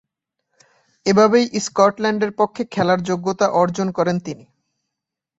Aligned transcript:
এভাবেই 1.05 1.45
স্কটল্যান্ডের 1.65 2.31
পক্ষে 2.31 2.63
খেলার 2.65 2.99
যোগ্যতা 3.03 3.47
অর্জন 3.61 3.87
করেন 3.91 4.17
তিনি। 4.19 4.45